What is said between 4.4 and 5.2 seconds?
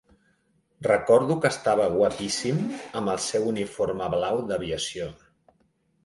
d'aviació.